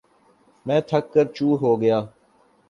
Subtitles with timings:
[0.65, 1.97] میں تھک کر چُور ہوگیا